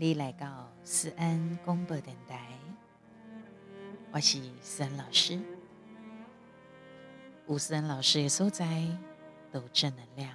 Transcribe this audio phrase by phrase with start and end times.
[0.00, 2.56] 你来到思安广播电台，
[4.12, 5.40] 我是思安老师。
[7.48, 8.86] 吴思安老师的所在
[9.50, 10.32] 都正能量。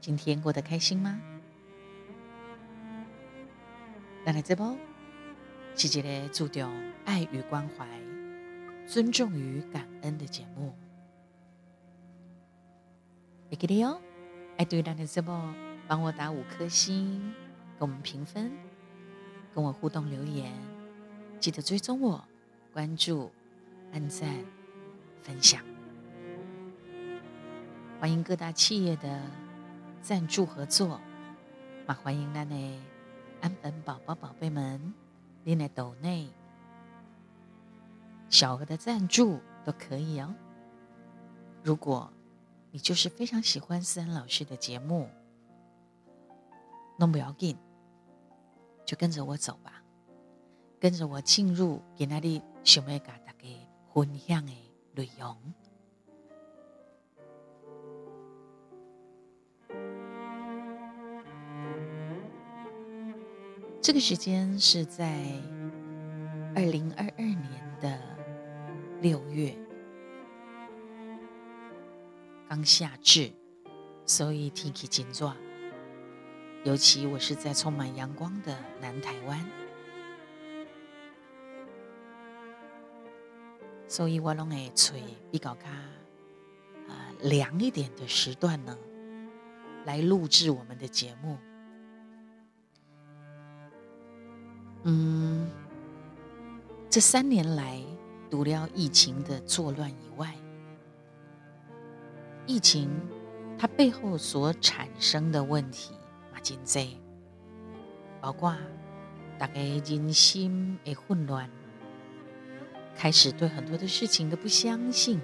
[0.00, 1.20] 今天过得开心吗？
[4.24, 4.74] 那来这波
[5.76, 6.72] 是一个注重
[7.04, 7.86] 爱与关怀、
[8.86, 10.74] 尊重与感恩的节目。
[13.50, 14.00] 会记得哦，
[14.56, 15.54] 爱对咱的这波
[15.90, 17.34] 帮我打五颗星，
[17.76, 18.52] 给我们评分，
[19.52, 20.54] 跟我互动留言，
[21.40, 22.24] 记得追踪我、
[22.72, 23.28] 关注、
[23.92, 24.28] 按赞、
[25.20, 25.60] 分享。
[27.98, 29.20] 欢迎各大企业的
[30.00, 31.00] 赞助合作，
[31.88, 32.54] 嘛欢迎咱的
[33.40, 34.94] 安本宝宝宝贝们，
[35.42, 36.28] 您的抖内
[38.28, 40.32] 小额的赞助都可以哦。
[41.64, 42.12] 如果
[42.70, 45.10] 你就是非常喜欢思恩老师的节目，
[47.00, 47.56] 弄不要紧，
[48.84, 49.82] 就跟着我走吧，
[50.78, 53.32] 跟着我进入给那里想要跟大家
[53.94, 54.52] 分享的
[54.94, 55.34] 内容。
[63.80, 65.24] 这个时间是在
[66.54, 67.98] 二零二二年的
[69.00, 69.56] 六月。
[72.46, 73.32] 刚夏至，
[74.04, 75.34] 所以天气真热。
[76.62, 79.44] 尤其我是在充满阳光的南台湾，
[83.88, 84.94] 所以我拢会找
[85.30, 85.70] 比较卡
[86.86, 88.76] 啊凉一点的时段呢，
[89.86, 91.38] 来录制我们的节目。
[94.84, 95.50] 嗯，
[96.90, 97.82] 这三年来，
[98.30, 100.34] 除了疫情的作乱以外，
[102.46, 102.90] 疫情，
[103.58, 105.92] 它背后所产生的问题，
[106.42, 106.98] 真多，
[108.20, 108.56] 包括
[109.38, 111.48] 大家人心的混乱，
[112.96, 115.20] 开始对很多的事情都不相信，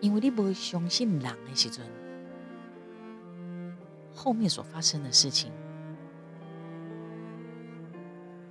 [0.00, 1.84] 因为你不相信人的时阵，
[4.14, 5.52] 后面所发生的事情，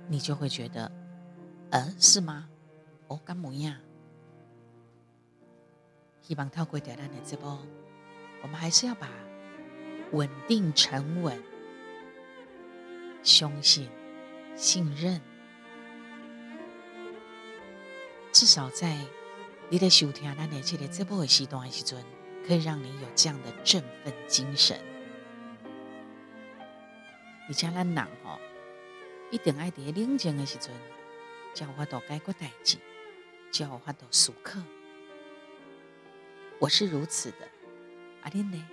[0.08, 0.90] 你就会觉得，
[1.70, 2.48] 呃，是吗？
[3.08, 3.74] 哦，干模样？
[6.20, 7.58] 希望透过咱的直播。
[8.42, 9.08] 我们还是要把
[10.12, 11.42] 稳定、沉稳、
[13.22, 13.88] 相信、
[14.56, 15.20] 信任，
[18.32, 18.96] 至少在
[19.68, 22.02] 你的收听咱的这个这波的时段的时阵，
[22.46, 24.80] 可以让你有这样的振奋精神。
[27.48, 28.38] 而且咱人吼，
[29.30, 30.72] 一定爱伫冷静的时阵，
[31.54, 32.78] 才有法度解决代志，
[33.50, 34.60] 才有法度思考。
[36.58, 37.48] 我是如此的。
[38.22, 38.68] 阿玲呢？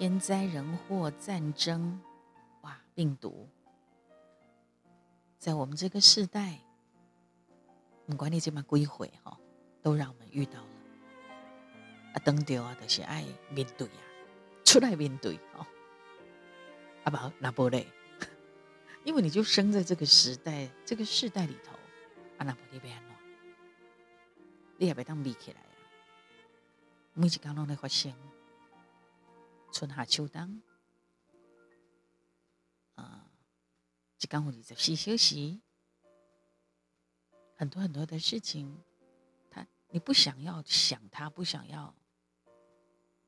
[0.00, 2.00] 天灾人祸、战争，
[2.62, 3.46] 哇，病毒，
[5.36, 6.58] 在我们这个时代，
[8.06, 9.38] 不管你这么归回哈，
[9.82, 10.68] 都让我们遇到了。
[12.14, 14.00] 啊，等到啊，都是爱面对啊，
[14.64, 15.66] 出来面对哦。
[17.04, 17.86] 阿宝，那不嘞，
[19.04, 21.74] 因为你就生在这个时代，这个时代里头，
[22.38, 22.98] 啊那不里边。
[24.78, 25.68] 你也别当眯起来啊！
[27.12, 28.10] 每一工拢在发生，
[29.72, 30.62] 春夏秋冬，
[32.96, 33.30] 啊，
[34.20, 35.60] 一工有二十四小时，
[37.56, 38.82] 很多很多的事情，
[39.50, 41.94] 他你不想要想他，不想要，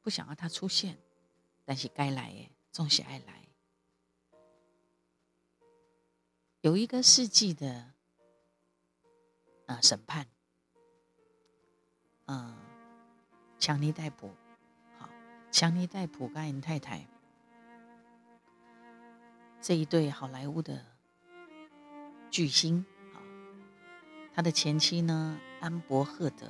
[0.03, 0.99] 不想要他出现，
[1.65, 3.49] 但是该来诶，总是爱来。
[6.61, 7.93] 有一个世纪的
[9.67, 10.29] 啊审判。
[12.27, 12.57] 嗯，
[13.59, 14.33] 强尼逮捕，
[15.53, 17.07] 强尼戴普跟太太
[19.61, 20.83] 这一对好莱坞的
[22.31, 23.21] 巨星，啊，
[24.35, 26.49] 他的前妻呢，安伯赫德，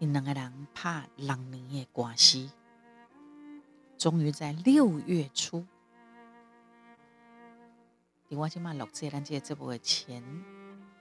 [0.00, 2.50] 因两个人怕两年的关系，
[3.96, 5.64] 终于在六月初，
[8.26, 10.20] 你我今嘛录这咱这这部的前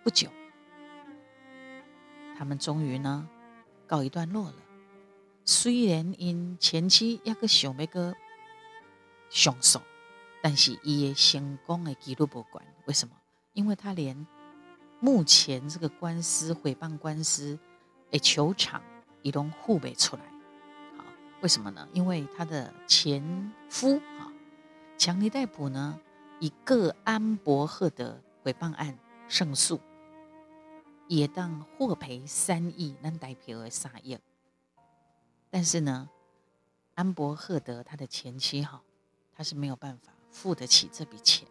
[0.04, 0.30] 不久。
[2.38, 3.28] 他们终于呢
[3.88, 4.69] 告一段落了。
[5.46, 8.16] 虽然因前妻一个想要个
[9.30, 9.80] 上诉，
[10.42, 12.64] 但是伊的成功的记录不管。
[12.86, 13.16] 为什么？
[13.54, 14.28] 因为他连
[15.00, 17.58] 目前这个官司诽谤官司
[18.12, 18.82] 的球场
[19.22, 20.22] 也都护不出来。
[20.98, 21.04] 好，
[21.42, 21.88] 为什么呢？
[21.94, 24.32] 因为他的前夫啊，
[24.98, 26.00] 强尼戴普呢，
[26.40, 28.98] 以个安伯赫的诽谤案
[29.28, 29.80] 胜诉。
[31.08, 34.16] 也当获赔三亿，能代表三亿。
[35.50, 36.10] 但是呢，
[36.96, 38.82] 安伯赫德他的前妻哈，
[39.36, 41.48] 他是没有办法付得起这笔钱，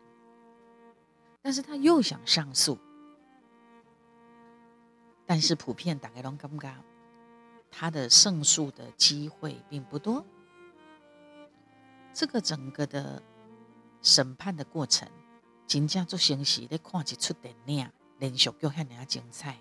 [1.43, 2.79] 但是他又想上诉，
[5.27, 6.75] 但是普遍大概拢感觉
[7.71, 10.25] 他的胜诉的机会并不多。
[12.15, 13.23] 这个整个的
[14.01, 15.09] 审判的过程，
[15.67, 19.57] 真正做成是咧看一出电影，连续剧遐尔精彩。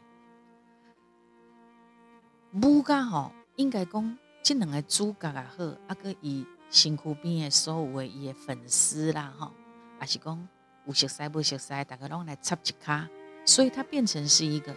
[2.54, 4.18] 武家吼，应该讲
[4.48, 9.52] 这两个主角也好，啊个伊身躯边的所有的伊的粉丝啦，吼，
[10.00, 10.48] 也是讲
[10.86, 13.10] 有熟悉不熟悉，大家拢来插一卡，
[13.46, 14.74] 所以它变成是一个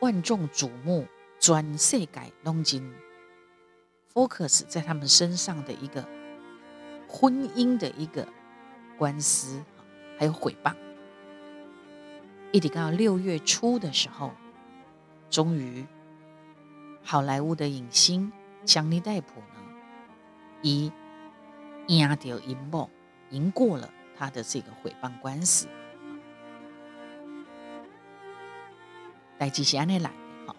[0.00, 1.06] 万众瞩目、
[1.38, 2.82] 全世界拢真
[4.12, 6.04] focus 在他们身上的一个
[7.06, 8.26] 婚姻的一个
[8.98, 9.62] 官司，
[10.18, 10.74] 还有毁谤。
[12.50, 14.32] 一直到六月初的时候，
[15.30, 15.86] 终于。
[17.08, 18.32] 好莱坞的影星
[18.66, 19.60] 强尼戴普呢，
[20.60, 20.92] 以
[21.86, 22.90] 赢掉赢幕，
[23.30, 25.68] 赢过了他的这个诽谤官司。
[29.38, 30.56] 代志是安尼来的哈，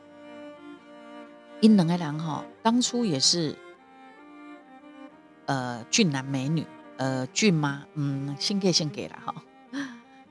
[1.59, 3.57] 因两个人哈，当初也是
[5.47, 6.65] 呃俊男美女，
[6.95, 7.85] 呃俊妈？
[7.95, 9.35] 嗯，先给先给了哈。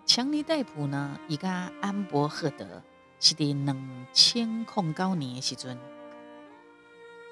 [0.06, 2.82] 强尼戴普呢，伊甲安伯赫德
[3.20, 5.76] 是伫两千控高年的时阵。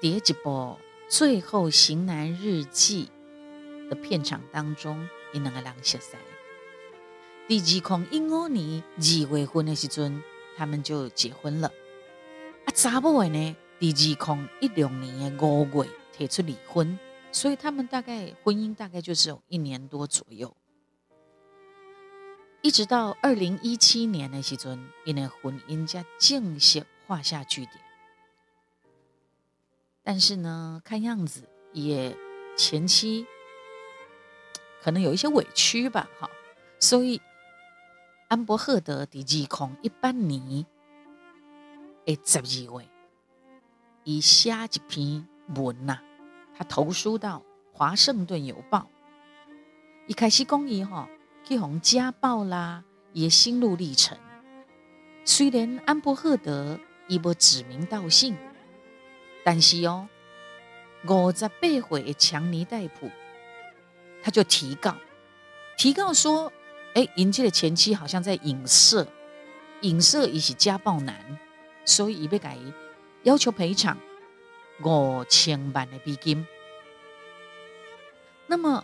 [0.05, 0.51] 第一部
[1.09, 3.09] 《最后型男日记》
[3.89, 6.15] 的片场当中，因两个人熟识。
[7.47, 10.21] 第二空一五年二月份的时阵，
[10.55, 11.69] 他们就结婚了。
[12.65, 13.55] 啊，查某的呢？
[13.79, 16.99] 第二空一六年的五月提出离婚，
[17.31, 20.55] 所以他们大概婚姻大概就是有一年多左右。
[22.61, 27.84] 一直到二零一七年的时阵，因为婚姻才正式画下句点。
[30.07, 32.15] 但是呢，看样子也
[32.55, 33.25] 前期
[34.83, 36.29] 可能有一些委屈吧，哈，
[36.79, 37.19] 所以
[38.27, 40.63] 安伯赫德第二空一般年
[42.05, 42.43] 诶十二
[42.79, 42.87] 月，
[44.03, 45.97] 以下一篇文呐，
[46.55, 47.39] 他投书到
[47.75, 48.87] 《华盛顿邮报》，
[50.05, 51.09] 一开始讲伊哈
[51.43, 54.15] 去红家暴啦，也心路历程。
[55.25, 58.37] 虽然安伯赫德伊无指名道姓。
[59.45, 60.09] 但是哦，
[61.07, 63.11] 五十八岁的强尼戴普，
[64.23, 64.97] 他就提告，
[65.77, 66.51] 提告说
[66.95, 69.07] ：“哎，迎接的前妻好像在影射，
[69.81, 71.37] 影射伊是家暴男，
[71.85, 72.57] 所以伊被改
[73.21, 73.95] 要求赔偿
[74.83, 76.47] 五千万的币金。”
[78.49, 78.83] 那么，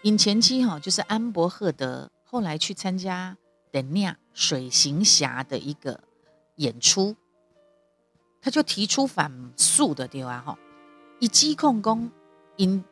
[0.00, 3.36] 因前妻哈就是安伯赫德，后来去参加
[3.70, 6.00] 等量水行侠的一个
[6.54, 7.14] 演出。
[8.46, 10.56] 他就提出反诉的对啊，哈，
[11.18, 12.12] 以指控讲
[12.54, 12.84] 因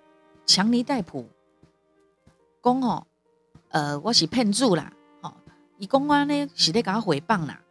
[0.44, 1.28] 强尼戴普
[2.60, 3.06] 讲哦，
[3.68, 4.92] 呃，我是骗子啦，
[5.22, 5.32] 吼，
[5.78, 7.62] 伊讲我呢是咧甲我诽谤啦，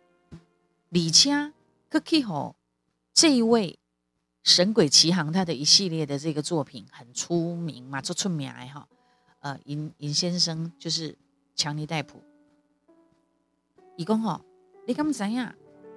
[0.91, 1.51] 而且
[1.89, 2.55] 可去吼
[3.13, 3.77] 这一位
[4.43, 8.87] 神鬼奇航他的一系列的这个作品很出名嘛，做出名哎哈，
[9.41, 11.17] 呃，尹尹先生就是
[11.53, 12.23] 强尼戴普，
[13.97, 14.39] 伊讲吼，
[14.87, 15.53] 你敢知影？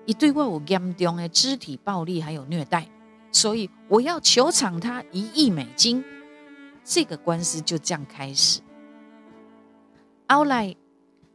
[0.06, 2.88] 一对我有严重的肢体暴力还有虐待，
[3.32, 6.04] 所以我要求偿他一亿美金。
[6.84, 8.60] 这个官司就这样开始。
[10.28, 10.74] 后来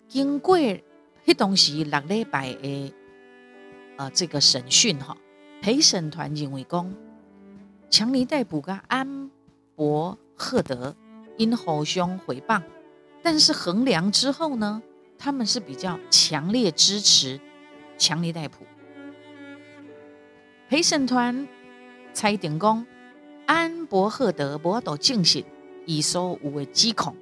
[0.08, 2.94] 经过迄当时六礼拜的
[3.98, 5.18] 呃这个审讯哈，
[5.62, 6.96] 陪审团认为讲
[7.90, 9.30] 强尼逮捕个安
[9.76, 10.96] 博赫德
[11.38, 12.64] 因互相诽谤，
[13.22, 14.82] 但是衡量之后呢，
[15.18, 17.40] 他们是比较强烈支持。
[18.02, 18.66] 强尼戴普
[20.68, 21.48] 陪审团
[22.14, 22.84] 裁定讲，
[23.46, 25.46] 安伯赫德无法度证实
[25.86, 27.16] 伊所有的指控，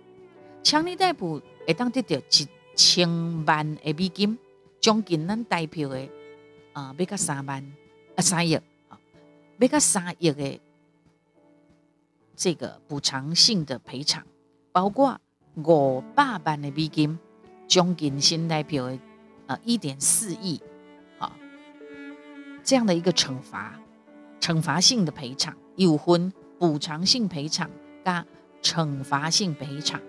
[0.64, 3.10] 强尼戴普会当得到一千
[3.46, 4.40] 万的美金，
[4.80, 6.08] 将近咱代票的
[6.72, 7.62] 啊，要到三万
[8.16, 8.98] 啊三亿啊，
[9.58, 10.62] 要到三亿的
[12.38, 14.26] 这个补偿性的赔偿，
[14.72, 15.20] 包括
[15.56, 17.20] 五百万的美金，
[17.68, 18.98] 将近新代票的
[19.46, 20.62] 啊一点四亿。
[22.70, 23.74] 这样的一个惩罚，
[24.40, 27.68] 惩罚性的赔偿，有分补偿性赔偿
[28.06, 28.24] 加
[28.62, 30.00] 惩罚性赔偿。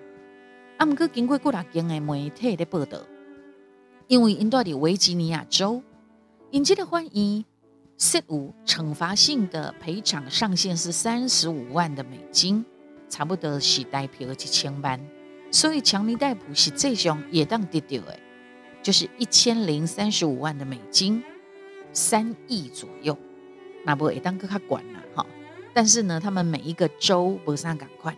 [0.76, 2.98] 啊，毋过经过过六间的媒体的报道，
[4.08, 5.82] 因为因住伫维吉尼亚州，
[6.50, 7.42] 因这个欢迎
[7.96, 12.62] 设有惩罚性的赔偿上限是三十五万的美金，
[13.08, 15.00] 差不多是代表一千万，
[15.50, 18.18] 所以强尼戴普是最上也当得到的，
[18.82, 21.24] 就是一千零三十五万的美金。
[21.92, 23.16] 三亿左右，
[23.84, 25.26] 那不会当个他管了哈。
[25.72, 28.16] 但是呢，他们每一个州不上赶快。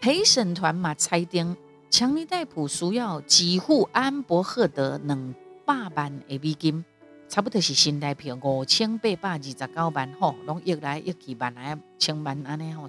[0.00, 1.56] 陪审团嘛裁定，
[1.90, 6.84] 强尼戴普需要几户安伯赫德两百万的美金，
[7.28, 12.88] 差不多是新台币五千八百二十九万吼，拢一来一去万来千万安尼吼，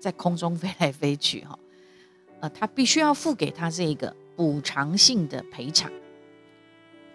[0.00, 1.58] 在空中飞来飞去哈。
[2.40, 5.92] 呃，他必须要付给他这个补偿性的赔偿，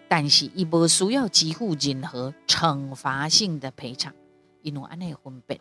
[0.08, 4.14] 但是伊无需要支付任何惩罚性的赔偿，
[4.62, 5.60] 因为安尼分别。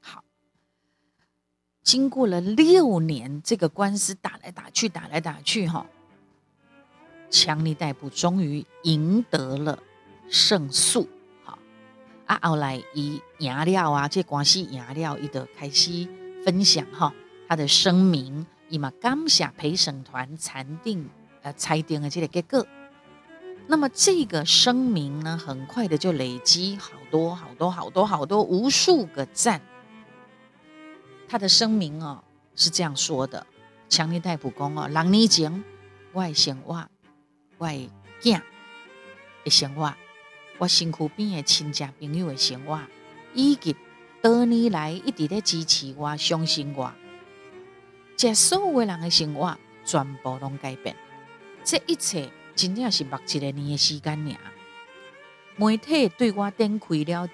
[0.00, 0.24] 好，
[1.82, 5.86] 经过了六年，这个官司打来打去，打来打去，哈，
[7.30, 9.78] 强力逮捕终于赢得了
[10.28, 11.08] 胜诉。
[11.44, 11.58] 好，
[12.26, 16.06] 啊，后来伊赢了啊，这官司赢了，伊就开始
[16.44, 17.14] 分享哈。
[17.48, 21.08] 他的声明，伊嘛感谢陪审团裁定
[21.42, 22.66] 呃裁定的这个结果。
[23.70, 29.60] 那么这个声明呢，很快的就累积好多好多好多好多无数个赞。
[31.28, 32.24] 他的声明哦
[32.56, 33.46] 是这样说的：
[33.90, 35.62] 强尼戴普讲哦，六年前
[36.14, 36.88] 我的生活，
[37.58, 37.90] 我的
[38.22, 38.40] 囝
[39.44, 39.94] 的生活，
[40.56, 42.80] 我身躯边的亲戚朋友的生活，
[43.34, 43.76] 以及
[44.22, 46.90] 多年来一直在支持我、相信我。
[48.16, 50.96] 这所有人的生活全部拢改变，
[51.62, 54.36] 这一切真正是目一个年的时间尔。
[55.54, 57.28] 媒体对我展开了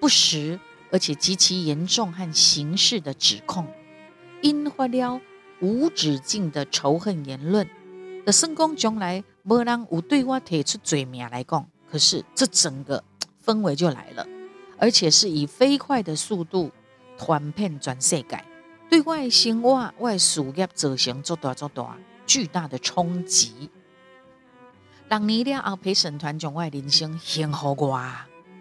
[0.00, 0.58] 不实
[0.90, 3.66] 而且极其严重和刑事的指控，
[4.40, 5.20] 引发了
[5.60, 7.68] 无止境的仇恨言论。
[8.24, 13.04] 的圣公将来无人有对我提出罪名来讲，可是这整个
[13.44, 14.26] 氛围就来了，
[14.78, 16.72] 而且是以飞快的速度
[17.18, 18.42] 传遍全世界。
[18.88, 23.70] 对外生活、外事业造成做大做大巨大的冲击。
[25.08, 28.02] 六年了后，陪审团将我的人生幸福我，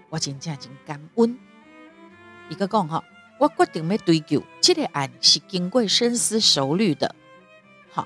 [0.10, 1.38] 我真正真感恩。
[2.50, 3.04] 伊个讲吼，
[3.40, 7.16] 我决定要追究，这个案是经过深思熟虑的。
[7.92, 8.06] 吼，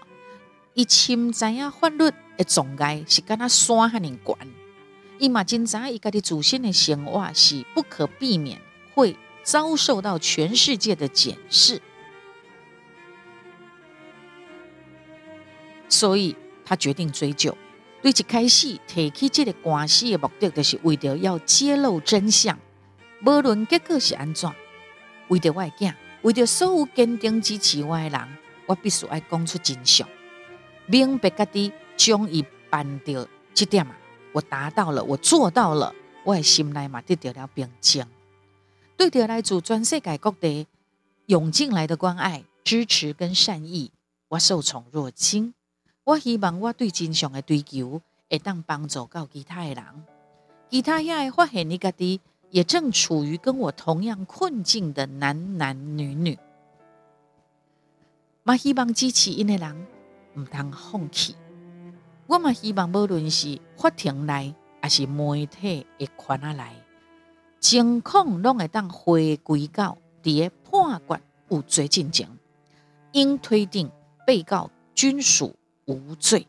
[0.73, 4.35] 伊深知影法律的障碍是敢若山遐尼悬，
[5.17, 8.61] 伊嘛真知影伊家己自身的生活是不可避免
[8.95, 11.81] 会遭受到全世界的检视。
[15.89, 17.55] 所以他决定追究。
[18.01, 22.57] 对一开始提起这个官司的目的，就是为了要揭露真相。
[23.25, 24.49] 无论结果是安怎，
[25.27, 30.07] 为着我的囝，为着所有坚定支持我的人，我必须要讲出真相，
[30.85, 33.93] 明白家己将伊办到这点嘛。
[34.31, 35.93] 我达到了，我做到了，
[36.23, 38.05] 我的心内嘛得到了平静。
[38.95, 40.67] 对着来自全世界各地
[41.25, 43.91] 涌进来的关爱、支持跟善意，
[44.29, 45.53] 我受宠若惊。
[46.09, 48.01] 我希望我对真相的追求
[48.31, 49.85] 会当帮助到其他的人，
[50.67, 56.35] 其他也会发现你家己也正处于跟我同样困境的男男女女。
[58.41, 59.87] 嘛希望支持因的人
[60.33, 61.35] 唔通放弃。
[62.25, 66.73] 我嘛希望无论是法庭内还是媒体的传下来，
[67.59, 72.27] 情况拢会当回归到伫判决有罪进前，
[73.11, 73.91] 应推定
[74.25, 75.55] 被告均属。
[75.89, 76.47] 无罪，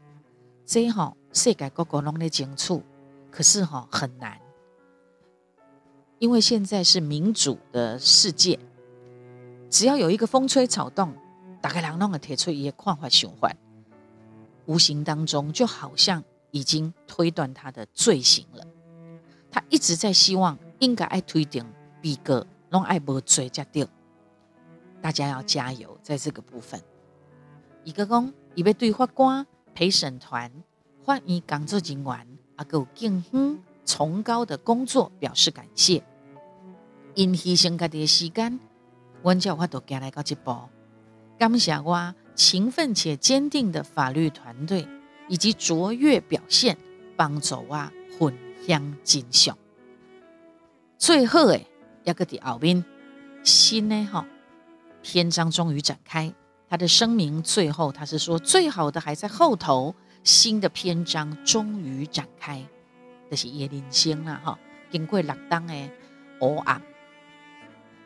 [0.67, 2.79] 这哈世界各国拢在争取，
[3.31, 4.39] 可是哈很难，
[6.19, 8.59] 因为现在是民主的世界，
[9.71, 11.15] 只要有一个风吹草动，
[11.63, 13.57] 大概人拢会提出一个看法循环，
[14.67, 18.67] 无形当中就好像已经推断他的罪行了。
[19.51, 21.65] 他一直在希望应该爱推定
[22.03, 23.89] 比个拢爱无罪才对，
[25.01, 26.79] 大家要加油，在这个部分，
[27.85, 28.31] 一个公。
[28.54, 30.50] 伊要对法官、陪审团、
[31.04, 36.02] 法院工作人员啊，有警方崇高的工作表示感谢。
[37.14, 38.59] 因牺牲家己的时间，
[39.23, 40.57] 阮才有法度行来到这步。
[41.38, 44.87] 感谢我勤奋且坚定的法律团队，
[45.28, 46.76] 以及卓越表现，
[47.16, 48.35] 帮助我分
[48.66, 49.57] 享真相。
[50.99, 51.66] 最后诶，
[52.04, 52.85] 一个伫后面，
[53.42, 54.26] 新的哈
[55.02, 56.33] 篇章终于展开。
[56.71, 62.65] 他的声明最后，他是说：“最好的还在后头，新的篇章终于展开。”
[63.29, 64.59] 这是叶林星啦，哈，
[64.89, 65.75] 经过六档的
[66.39, 66.81] 黑暗，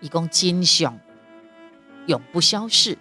[0.01, 0.99] 一共真相
[2.07, 2.97] 永不消逝，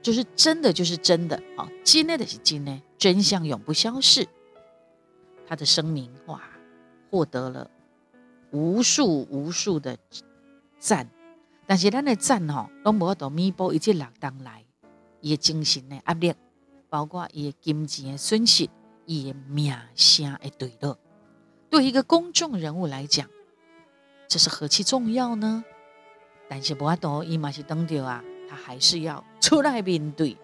[0.00, 4.26] 就是真的，就是真的，啊，真的的是真的，真相永不消逝。
[5.46, 6.40] 他的声明哇，
[7.10, 7.70] 获得了
[8.52, 9.98] 无数无数的
[10.78, 11.06] 赞，
[11.66, 14.64] 但是咱的赞吼，都无法度弥补一切六档来。
[15.24, 16.34] 伊的精神诶压力，
[16.90, 18.68] 包括伊诶金钱诶损失，
[19.06, 20.98] 伊诶名声的坠落，
[21.70, 23.26] 对一个公众人物来讲，
[24.28, 25.64] 这是何其重要呢？
[26.46, 30.36] 但是无法度伊嘛是当着啊，他还是要出来面对。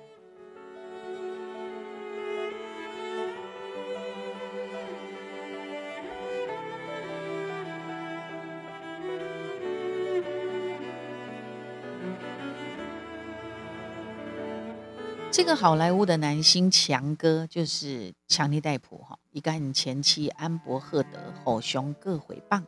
[15.33, 22.61] 这个好莱坞的男星强哥就是强尼戴普哈，一跟前妻安博赫德吼熊各毁谤。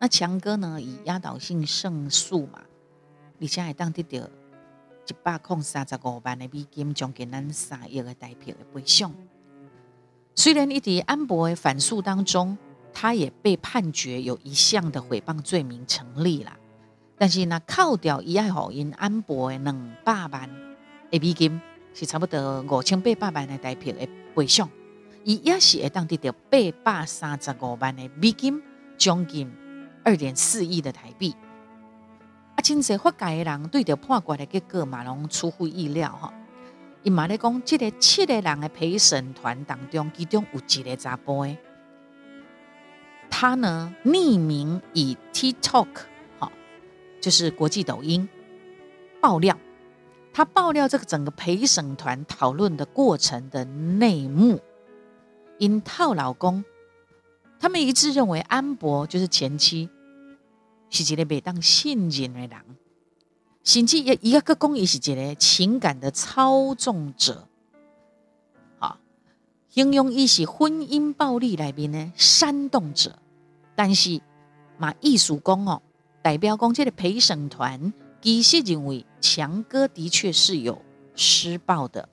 [0.00, 2.60] 那强哥呢以压倒性胜诉嘛，
[3.40, 9.14] 而且还当得到一百空三十五万的美金，将近咱三亿个代票的赔偿。
[10.34, 12.58] 虽然一滴安博的反诉当中，
[12.92, 16.52] 他也被判决有一项的诽谤罪名成立了，
[17.16, 20.50] 但是那扣掉伊爱好因安博的两百万
[21.08, 21.60] 的美金。
[21.94, 24.68] 是差不多五千八百万的台票的赔偿，
[25.24, 28.62] 伊也是会当得到八百三十五万的美金，
[28.96, 29.52] 将近
[30.02, 31.34] 二点四亿的台币。
[32.54, 36.32] 啊，真侪法界的人对着判决的结果嘛，拢出乎意料哈。
[37.02, 41.56] 伊嘛咧讲，这个七个人的陪审团当中，其中有一个查甫的，
[43.28, 45.88] 他呢匿名以 TikTok
[46.38, 46.50] 哈，
[47.20, 48.28] 就是国际抖音
[49.20, 49.58] 爆料。
[50.32, 54.58] 他爆料这个整个陪审团讨论的过程的内幕，
[55.58, 56.64] 因套老公，
[57.60, 59.90] 他们一致认为安博就是前妻，
[60.88, 62.50] 是一个被当信任的人，
[63.62, 67.46] 甚至也一个公益是一个情感的操纵者，
[68.78, 68.98] 啊，
[69.68, 73.18] 形容伊是婚姻暴力里面的煽动者，
[73.74, 74.18] 但是
[74.78, 75.82] 嘛艺术工哦，
[76.22, 77.92] 代表讲这个陪审团。
[78.22, 80.80] 其实认为强哥的确是有
[81.16, 82.08] 施暴的。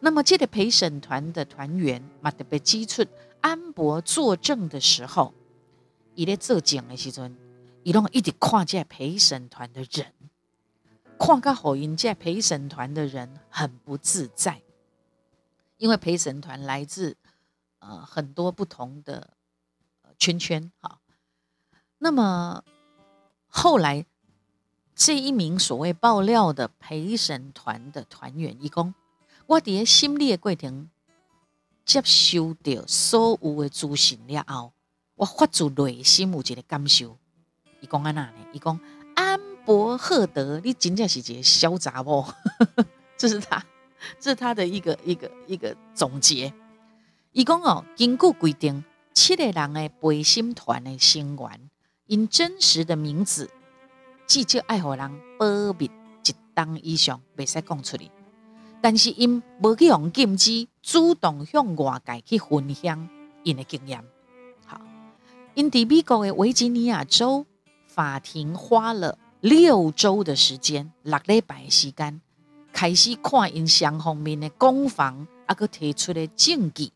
[0.00, 3.02] 那么，这个陪审团的团员嘛，特别指出
[3.40, 5.32] 安博作证的时候，
[6.14, 7.34] 伊咧做证的时阵，
[7.82, 10.12] 伊拢一直看这陪审团的人，
[11.18, 14.60] 看个好因这陪审团的人很不自在，
[15.78, 17.16] 因为陪审团来自
[17.78, 19.30] 呃很多不同的
[20.18, 21.00] 圈圈哈。
[21.96, 22.62] 那么
[23.48, 24.04] 后来。
[24.98, 28.92] 这一名所谓爆料的陪审团的团员，伊讲，
[29.46, 30.90] 我伫心理的过程
[31.84, 34.72] 接收到所有的资讯了后，
[35.14, 37.16] 我发自内心有一个感受。
[37.80, 38.32] 伊讲安那呢？
[38.52, 38.78] 伊讲
[39.14, 42.26] 安博赫德，你真正是一个小杂某，
[43.16, 43.64] 这是他，
[44.18, 46.52] 这是他的一个一个一个总结。
[47.30, 48.82] 伊讲哦，根据规定，
[49.14, 51.70] 七个人的陪审团的成员，
[52.06, 53.48] 因真实的名字。
[54.28, 58.10] 至少爱互人保密一档以上，袂使讲出去。
[58.82, 63.08] 但是因无去用禁止，主动向外界去分享
[63.42, 64.04] 因的经验。
[64.66, 64.78] 好，
[65.54, 67.46] 因伫美国的维吉尼亚州
[67.86, 72.20] 法庭花了六周的时间，六礼拜的时间，
[72.70, 76.92] 开始看因双方面的攻防，啊，佮提出的证据，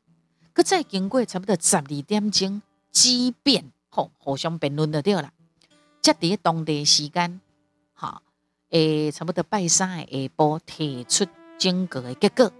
[0.54, 5.32] 佮再经过差不多十二点钟激辩，吼，互相辩论就对了。
[6.02, 7.40] 在伫当地时间，
[7.94, 8.20] 哈，
[8.70, 10.04] 诶，差不多拜三下
[10.36, 11.24] 晡提出
[11.56, 12.52] 整个的结果。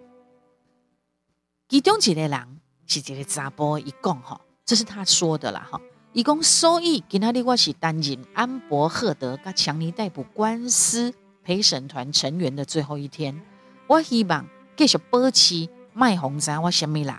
[1.69, 5.81] 其中一个人是一个查甫，伊讲吼，这是他说的啦，哈，
[6.13, 13.43] 伊讲，所以今仔日我是担任安博赫德甲强尼逮捕官司陪审团成员的最后一天，
[13.89, 17.13] 我希望继续保持卖红衫我什么人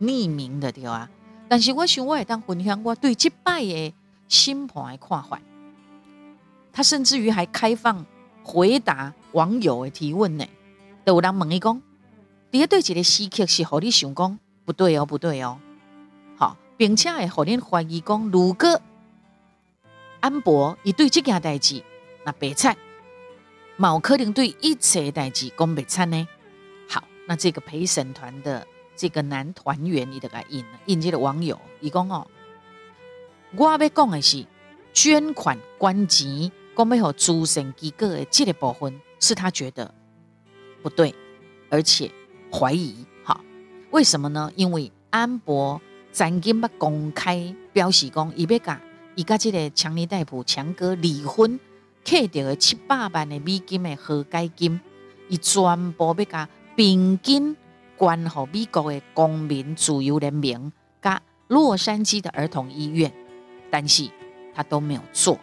[0.00, 1.08] 匿名的对啊，
[1.48, 3.94] 但是我想我会当分享我对即摆的
[4.26, 5.40] 审判的看法。
[6.72, 8.04] 他甚至于还开放
[8.42, 10.46] 回答网友的提问呢，
[11.04, 11.82] 都有人问伊讲，
[12.50, 15.58] 你对一个时刻是何你想讲不对哦，不对哦，
[16.36, 18.80] 好，并且会互恁怀疑讲，如果
[20.20, 21.82] 安博伊对这件代志
[22.24, 22.76] 那白惨，
[23.78, 26.28] 冇可能对一切代志讲白惨呢？
[26.88, 32.26] 好，那这个陪审团的这个男团员，伊就来应应这个网友，伊讲哦，
[33.56, 34.46] 我要讲的是
[34.92, 36.50] 捐款关钱。
[36.78, 39.92] 讲要互诸神机构的这个部分，是他觉得
[40.80, 41.12] 不对，
[41.68, 42.08] 而且
[42.52, 43.04] 怀疑。
[43.24, 43.40] 哈，
[43.90, 44.48] 为什么呢？
[44.54, 45.80] 因为安博
[46.12, 48.80] 曾经捌公开表示讲，伊要甲
[49.16, 51.58] 伊甲这个强尼戴普强哥离婚，
[52.04, 54.80] 摕到的七百万的美金的和解金，
[55.28, 57.56] 伊全部要甲平均
[57.96, 63.12] 关乎美国的公民自由人民，甲洛杉矶的儿童医院，
[63.68, 64.08] 但是
[64.54, 65.36] 他都没有做。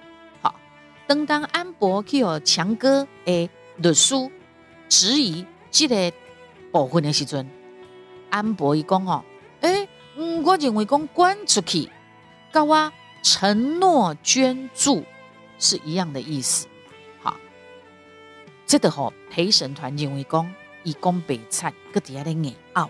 [1.08, 4.16] 当当安博去和强哥的律师
[4.90, 6.12] 质疑这个
[6.72, 7.48] 部分的时阵，
[8.30, 9.24] 安博伊讲哦，
[9.62, 9.88] 诶，
[10.44, 11.90] 我认为讲关出去，
[12.52, 12.92] 甲我
[13.22, 15.04] 承诺捐助
[15.60, 16.68] 是一样的意思。
[17.22, 17.38] 好，
[18.66, 20.52] 这个吼陪审团认为讲，
[20.84, 22.90] 以公北菜搁底下的眼傲。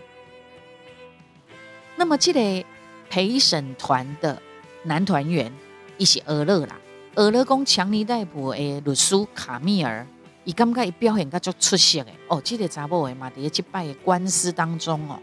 [1.96, 2.66] 那么这个
[3.10, 4.42] 陪审团的
[4.84, 5.52] 男团员，
[5.98, 6.78] 伊是俄勒啦，
[7.16, 10.06] 俄勒讲强尼戴普的律师卡米尔，
[10.44, 15.18] 伊感觉伊表现个足出色的哦，这个查某的嘛，伫一摆官司当中哦，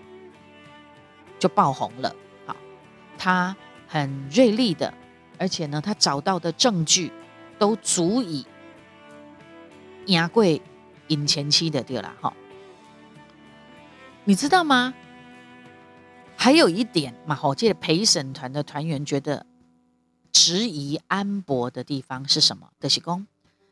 [1.38, 2.14] 就爆红了。
[2.46, 2.57] 好，
[3.18, 3.55] 他
[3.87, 4.92] 很锐利的，
[5.38, 7.12] 而且呢，他找到的证据
[7.59, 8.46] 都足以
[10.07, 10.42] 压过
[11.09, 12.14] 引前妻的对啦。
[12.22, 12.33] 哈，
[14.24, 14.94] 你知道吗？
[16.38, 19.44] 还有一点嘛，好，这陪审团的团员觉得
[20.33, 22.71] 质疑安博的地方是什么？
[22.81, 23.27] 就是讲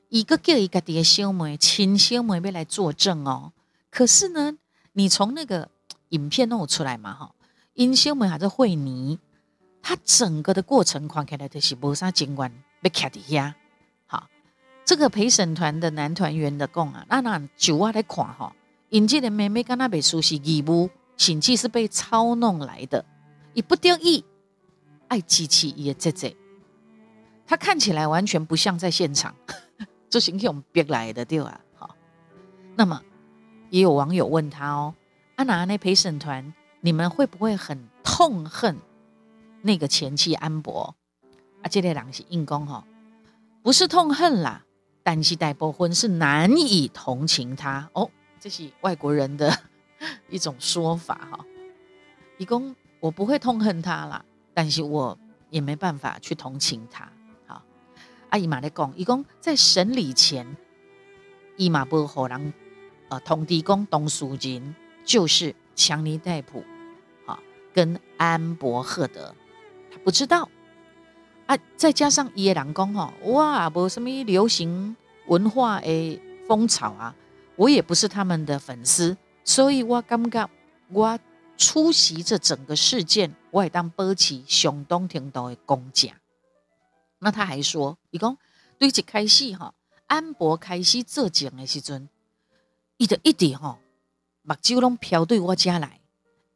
[0.09, 3.53] 一个叫一个爹兄妹亲兄妹要来作证哦。
[3.91, 4.57] 可是呢，
[4.93, 5.69] 你从那个
[6.11, 7.35] 影片弄出来嘛，哈，
[7.75, 9.19] 因兄妹还是惠尼，
[9.83, 13.57] 他整个的过程看起来就是无啥警官被卡底下。
[14.07, 14.29] 好，
[14.85, 18.55] 这个陪审团的男团员的讲啊，那那就我来看哈，
[18.91, 20.91] 因这个妹妹跟他被熟悉义务。
[21.17, 23.05] 甚至是被操弄来的，
[23.53, 24.25] 以不得意
[25.09, 26.35] 爱机器也在这，
[27.51, 29.35] 他看起来完全不像在现场，
[30.09, 31.61] 这是用逼来的对吧？
[31.75, 31.97] 好，
[32.77, 33.03] 那么
[33.71, 34.95] 也有网友问他哦，
[35.35, 38.77] 阿娜那陪审团，你们会不会很痛恨
[39.63, 40.95] 那个前妻安博？
[41.63, 42.85] 啊，这类人是硬功哈，
[43.65, 44.65] 不是痛恨啦，
[45.03, 48.09] 但是戴波婚是难以同情他哦，
[48.39, 49.53] 这是外国人的。
[50.31, 51.45] 一种说法哈，
[52.39, 55.19] 一共我不会痛恨他啦，但是我
[55.51, 57.11] 也没办法去同情他。
[58.31, 60.47] 好，阿姨玛在讲，伊讲在审理前，
[61.57, 62.53] 伊玛不和人
[63.09, 66.65] 呃通地公东书人就是强尼戴普，
[67.27, 67.39] 好
[67.75, 69.35] 跟安伯赫德，
[69.91, 70.49] 他不知道
[71.47, 77.15] 啊，再加上伊的人讲哦，哇，无什么流行文化的风潮啊，
[77.57, 79.17] 我也不是他们的粉丝。
[79.43, 80.49] 所以我感觉
[80.89, 81.19] 我
[81.57, 86.09] 出席这整个事件，我也当保持相当程度的公正。
[87.21, 88.37] 那他还说，伊讲
[88.79, 89.73] 对一开始哈，
[90.07, 92.09] 安博开始做证的时阵，
[92.97, 93.79] 伊就一直哈
[94.43, 96.01] 目睭拢飘对我家来，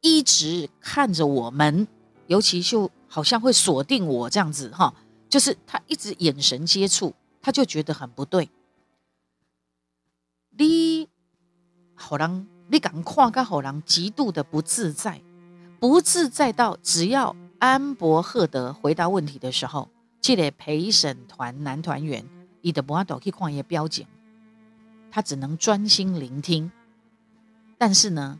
[0.01, 1.87] 一直看着我们，
[2.27, 4.93] 尤其就好像会锁定我这样子哈，
[5.29, 8.49] 就是他一直眼神接触，他就觉得很不对。
[10.57, 11.07] 你
[11.95, 12.45] 好让。
[12.67, 15.21] 你敢看个好人极度的不自在，
[15.79, 19.87] 不自在到只要安博赫德回答问题的时候，
[20.25, 22.25] 这个陪审团男团员
[22.61, 24.07] 伊的不阿朵去看一标警，
[25.11, 26.71] 他只能专心聆听。
[27.77, 28.39] 但是呢，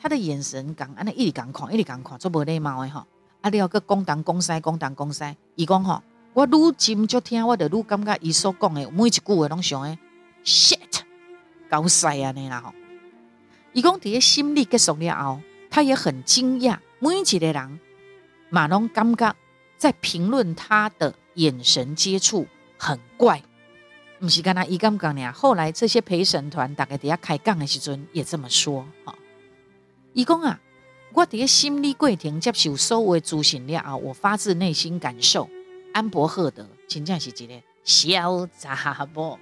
[0.00, 3.06] 他的眼神讲安尼一直敢看，一直敢看，做无礼貌的哈。
[3.40, 9.96] 啊，你要个讲东讲西，讲东讲西，伊讲吼，我愈真就听，我就愈感觉伊所讲的每一句话拢像诶
[10.44, 11.02] shit，
[11.70, 12.74] 搞晒安尼啦吼。
[13.72, 15.40] 伊讲伫个心理结束了后，
[15.70, 17.80] 他也很惊讶，每一个人
[18.50, 19.36] 嘛拢感觉
[19.76, 22.46] 在评论他的眼神接触
[22.78, 23.42] 很怪，
[24.18, 25.30] 不是干那伊咁讲呢？
[25.32, 29.14] 后来这些陪审团大概底下开杠的时阵也这么说哈。
[30.12, 30.58] 伊讲啊，
[31.12, 35.48] 我伫心理过程接受所有的资讯了后，我发自内心感受，
[35.92, 39.38] 安博赫德真正是一个小杂波。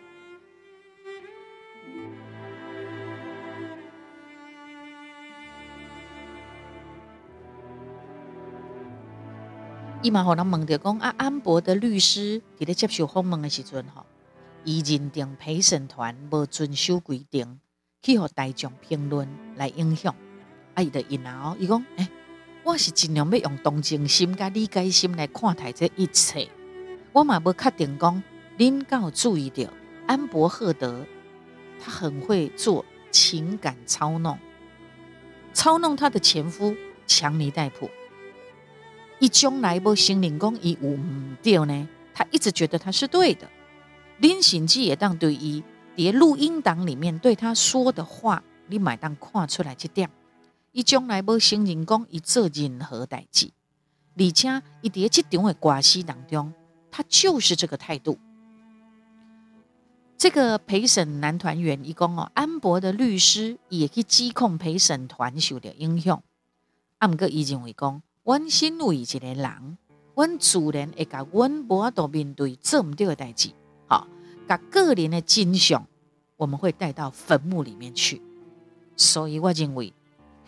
[10.04, 14.04] 伊嘛互人问着讲啊，安博的律师伫咧接受访问的时阵吼，
[14.62, 17.58] 伊认定陪审团无遵守规定，
[18.02, 20.14] 去互大众评论来影响。
[20.74, 22.06] 啊，伊就因哦，伊讲，诶，
[22.64, 26.50] 我是尽量要用同情心甲理解心来看待这一切。
[27.12, 28.22] 我嘛无确定讲，
[28.58, 29.64] 恁敢有注意到
[30.06, 31.06] 安博赫德，
[31.80, 34.38] 他很会做情感操弄，
[35.54, 37.88] 操弄他的前夫强尼戴普。
[39.20, 41.88] 一将来无心灵讲伊有唔对呢？
[42.12, 43.48] 他一直觉得他是对的。
[44.18, 45.62] 林行记也当对伊
[45.96, 50.11] 伫录音档里面对他说的话，你买当看出来一点。
[50.72, 53.50] 伊将来无心灵讲伊做任何代志，
[54.16, 56.53] 而且伊伫这场的关系当中，
[56.90, 58.18] 他就是这个态度。
[60.18, 66.22] 这个陪审男团员伊讲哦，安博的律师也去指控陪审团受到影响。
[66.98, 68.03] 啊，毋过伊认为讲。
[68.24, 69.78] 阮身为一个人，
[70.14, 73.50] 阮自然会甲阮无法度面对做毋对的代志，
[73.87, 74.08] 好，
[74.48, 75.87] 甲个人的真相，
[76.38, 78.22] 我们会带到坟墓里面去。
[78.96, 79.92] 所以我认为，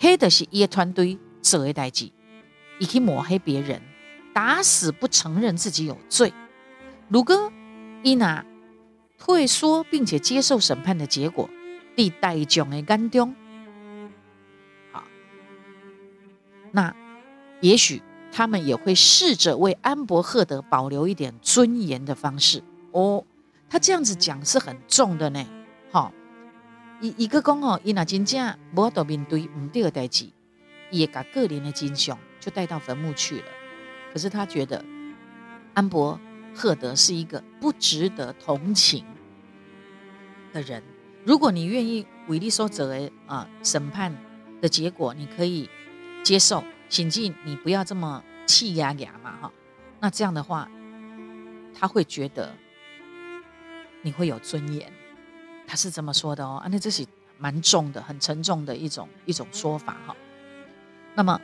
[0.01, 2.11] 迄著是伊的团队做的代志，
[2.79, 3.83] 伊去抹黑别人，
[4.33, 6.33] 打死不承认自己有罪。
[7.09, 7.53] 如果
[8.03, 8.47] 伊娜
[9.19, 11.51] 退缩并且接受审判的结果，
[11.95, 13.35] 伫大众的眼中，
[14.93, 15.05] 好，
[16.73, 16.95] 那
[17.67, 18.01] 也许
[18.31, 22.63] 他们也会试着为安伯赫德保留一点尊严的方式。
[22.93, 23.25] 哦，
[23.69, 25.45] 他这样子讲是很重的呢。
[25.91, 26.13] 好，
[27.01, 30.29] 一一个讲哦，伊娜真正无法度面对唔对的代志，
[30.93, 33.47] 也把个人的真相就带到坟墓去了。
[34.13, 34.85] 可是他觉得
[35.75, 36.21] 安伯
[36.55, 39.05] 赫德是一个不值得同情
[40.53, 40.81] 的人。
[41.25, 44.15] 如果你愿意为利所责的啊审判
[44.61, 45.69] 的结果，你可以
[46.23, 49.53] 接受，请进，你不要这么气压压嘛哈。
[50.01, 50.69] 那这样的话，
[51.75, 52.55] 他会觉得
[54.03, 54.93] 你会有尊严。
[55.67, 57.05] 他是这么说的哦，啊，那这是
[57.39, 60.15] 蛮重的，很沉重的一种一种说法哈。
[61.15, 61.41] 那么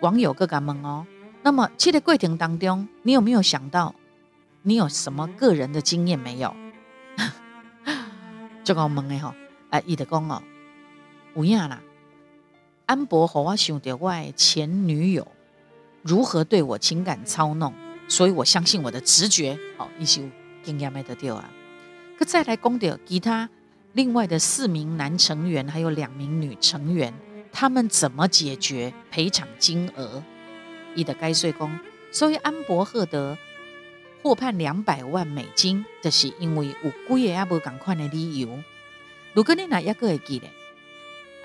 [0.00, 1.04] 网友各敢问哦，
[1.42, 3.94] 那么这个过程当中，你有没有想到
[4.62, 6.54] 你有什么个人的经验没有？
[8.62, 9.34] 这个问的吼，
[9.70, 10.40] 啊，伊就讲哦，
[11.34, 11.80] 有影啦。
[12.86, 15.26] 安博和我想到我前女友
[16.02, 17.72] 如何对我情感操弄，
[18.08, 19.58] 所以我相信我的直觉。
[19.78, 20.28] 好，伊是有
[20.62, 21.50] 经验得掉啊。
[22.18, 23.48] 可再来讲到其他
[23.94, 27.14] 另外的四名男成员，还有两名女成员，
[27.50, 30.22] 他们怎么解决赔偿金额？
[30.94, 31.78] 伊的该税工，
[32.12, 33.36] 所以安博赫德。
[34.22, 38.58] 获判两百万美金，就是因为有几个也无共款的理由。
[39.34, 40.46] 如果你哪一个会记得，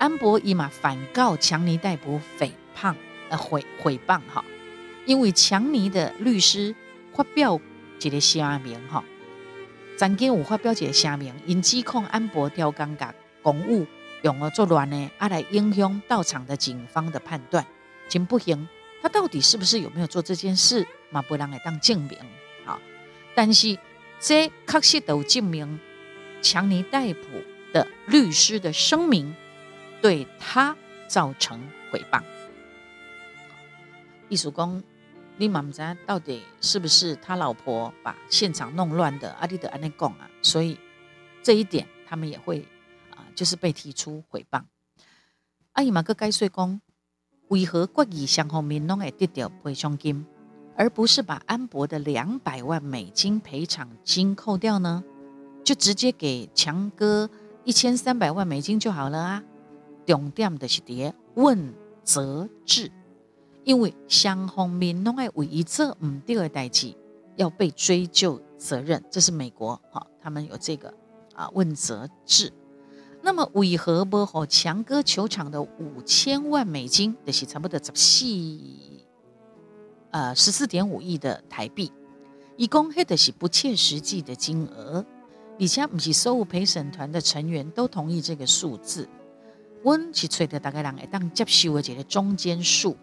[0.00, 2.94] 安博伊嘛反告强尼逮捕诽谤
[3.28, 4.42] 呃毁毁谤哈，
[5.04, 6.74] 因为强尼的律师
[7.14, 7.60] 发表
[8.00, 9.04] 一个声明哈，
[9.98, 13.86] 曾经有发表一个声明，因指控安博调刚甲公务
[14.22, 17.66] 用了作乱呢，啊来影响到场的警方的判断，
[18.08, 18.66] 真不行。
[19.02, 22.18] 他到底是不是有没有做这件事，嘛不让来当证明。
[23.34, 23.76] 但是，
[24.18, 25.78] 这确实都证明
[26.40, 27.20] 强尼戴普
[27.72, 29.34] 的律师的声明
[30.00, 30.76] 对他
[31.08, 31.60] 造成
[31.90, 32.22] 毁谤。
[34.28, 34.82] 艺术工，
[35.36, 39.30] 你妈唔知到底是不是他老婆把现场弄乱的？
[39.32, 40.78] 阿弟的安内讲啊，所以
[41.42, 42.66] 这一点他们也会
[43.10, 44.62] 啊，就是被提出诽谤。
[45.72, 46.80] 阿姨嘛，个该说讲，
[47.48, 50.24] 为何国语相方面拢会得到赔偿金？
[50.76, 55.02] 而不是把安博的两百万美金赔偿金扣掉呢？
[55.64, 57.28] 就直接给强哥
[57.64, 59.42] 一千三百万美金就好了啊！
[60.10, 62.90] 重点的是叠问责制，
[63.62, 66.92] 因为双方面拢爱为一这唔对的代志
[67.36, 70.92] 要被追究责任，这是美国哈，他们有这个
[71.32, 72.52] 啊问责制。
[73.22, 78.24] 那么为何不和强哥球场的五千万美金，就是差不多十四？
[80.10, 81.92] 呃，十四点五亿的台币，
[82.56, 85.06] 一共黑的是不切实际的金额，
[85.60, 89.08] 而且不是所有陪审团的成员都同意这个数字。
[89.82, 92.96] 阮是揣的大概人会当接受的一个中间数。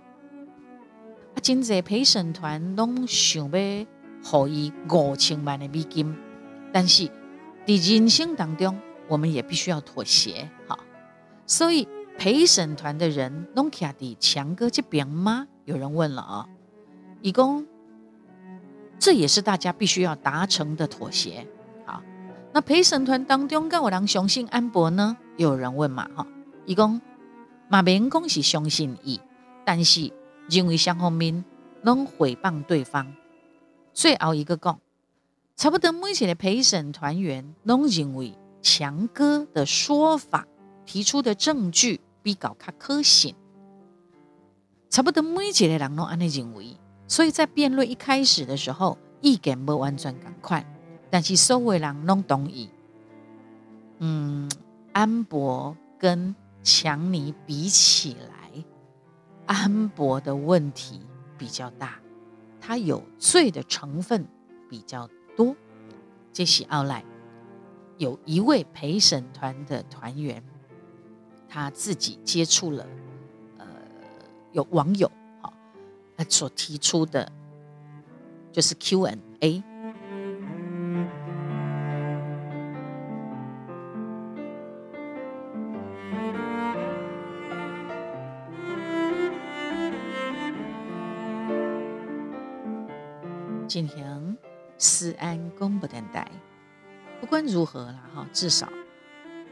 [1.34, 3.86] 啊，真济陪审团拢想要
[4.24, 6.16] 获伊五千万的美金，
[6.72, 7.08] 但是
[7.66, 10.78] 在人生当中，我们也必须要妥协，哈。
[11.46, 11.88] 所以
[12.18, 15.48] 陪审团的人拢徛伫强哥这边吗？
[15.66, 16.48] 有人问了啊。
[17.22, 17.66] 以供，
[19.00, 21.48] 这也是大家必须要达成的妥协。
[21.86, 22.02] 好，
[22.54, 25.18] 那陪审团当中，敢有人相信安博呢？
[25.38, 26.08] 有人问嘛？
[26.16, 26.28] 哈，
[26.67, 27.01] 伊讲
[27.69, 29.19] 马明讲是相信伊，
[29.65, 30.12] 但是
[30.49, 31.43] 认为双方面
[31.82, 33.15] 拢诽谤对方。
[33.93, 34.77] 最后一个讲，
[35.56, 40.45] 差不多每一个陪审团员拢认为强哥的说法
[40.86, 43.34] 提出的证据比较较可信。
[44.89, 46.75] 差不多每一个人拢安尼认为。
[47.08, 50.65] 所以在辩论一开始的时候，意见不完全赶快，
[51.10, 52.69] 但是所有人拢同意。
[53.99, 54.51] 嗯，
[54.91, 58.52] 安博跟强尼比起来，
[59.46, 61.02] 安博的问题
[61.38, 62.00] 比较大，
[62.60, 64.26] 他有罪的成分
[64.70, 65.56] 比较多。
[66.34, 67.04] 杰西奥莱
[67.98, 70.43] 有一位陪审团的团员，
[71.48, 72.86] 他自己接触了，
[73.58, 73.65] 呃，
[74.52, 75.12] 有网友。
[76.28, 77.32] 所提出的，
[78.52, 79.63] 就是 Q&A。
[93.67, 94.38] 进行
[94.77, 96.30] 思安公布等待。
[97.19, 98.67] 不管如何啦，哈，至少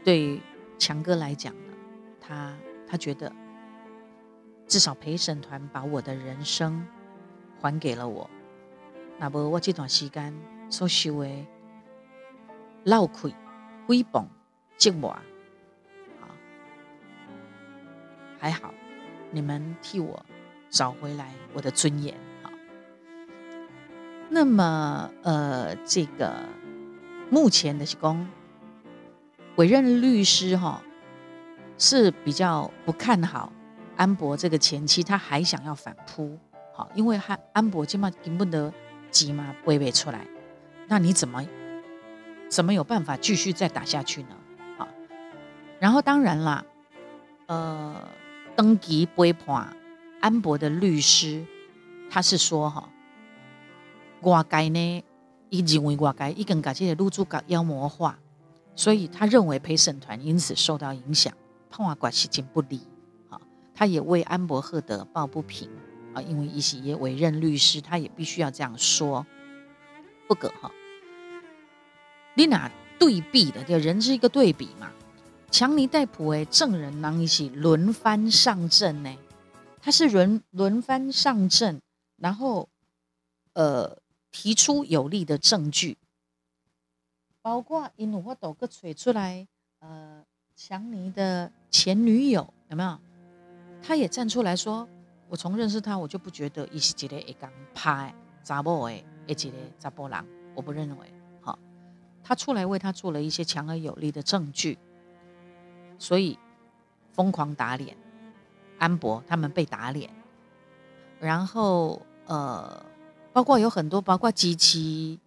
[0.04, 0.40] 对于
[0.78, 1.74] 强哥来讲呢，
[2.20, 2.56] 他
[2.88, 3.32] 他觉得。
[4.68, 6.84] 至少陪审团把我的人生
[7.60, 8.28] 还给了我，
[9.16, 10.34] 那无我这段时间
[10.68, 11.46] 所受的
[12.82, 13.32] 闹亏、
[13.86, 14.26] 诽谤、
[14.76, 15.16] 折磨，
[16.20, 16.26] 好，
[18.40, 18.74] 还好，
[19.30, 20.26] 你们替我
[20.68, 22.12] 找回来我的尊严，
[24.38, 26.34] 那么，呃，这个
[27.30, 28.28] 目前的是公
[29.56, 30.82] 委任律师哈
[31.78, 33.50] 是比较不看好
[33.96, 36.38] 安博这个前妻，他还想要反扑，
[36.74, 38.70] 好，因为他安博起码根本的。
[39.10, 40.26] 急嘛，微微出来，
[40.88, 41.42] 那你怎么
[42.50, 44.36] 怎么有办法继续再打下去呢？
[44.76, 44.86] 好，
[45.80, 46.62] 然后当然啦，
[47.46, 47.96] 呃，
[48.54, 49.74] 登基背叛
[50.20, 51.46] 安博的律师，
[52.10, 52.90] 他是说哈，
[54.22, 55.04] 外界呢，
[55.50, 58.18] 以认为外界已经把这个露珠搞妖魔化，
[58.74, 61.32] 所以他认为陪审团因此受到影响，
[61.70, 62.80] 判官事情不理，
[63.28, 63.40] 好，
[63.74, 65.70] 他也为安博赫德抱不平。
[66.14, 69.26] 啊，因为一些也委任律师，他也必须要这样说，
[70.26, 70.72] 不可哈。
[72.32, 74.90] 你哪对比的，就人是一个对比嘛。
[75.50, 79.14] 强尼戴普诶，证人能一起轮番上阵呢？
[79.78, 81.82] 他是轮轮番上阵，
[82.16, 82.70] 然后
[83.52, 83.98] 呃
[84.30, 85.96] 提出有力的证据，
[87.42, 89.46] 包括因为我都个吹出来，
[89.80, 92.98] 呃，强尼的前女友有没有？
[93.82, 94.88] 他也站出来说。
[95.28, 101.12] 我从认识他，我就不觉得伊是一个会讲拍查某的，一个查甫人，我不认为。
[101.40, 101.58] 好，
[102.22, 104.78] 他出来为他做了一些强而有力的证据，
[105.98, 106.38] 所以
[107.10, 107.96] 疯狂打脸，
[108.78, 110.08] 安博他们被打脸，
[111.18, 112.86] 然后呃，
[113.36, 115.20] 包括有很多，包括机器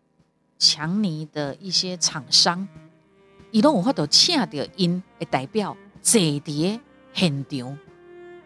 [0.58, 2.67] 强尼的一些厂商，
[3.52, 6.80] 伊拢有法度请到因的代表坐伫
[7.13, 7.78] 现场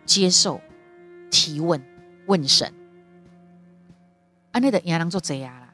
[0.06, 0.60] 接受。
[1.32, 1.82] 提问、
[2.28, 2.73] 问审，
[4.52, 5.73] 安内的也能做这样啦，